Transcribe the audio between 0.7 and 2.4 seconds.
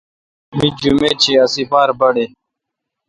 جمیت شی ا ہ سیپار پِریل۔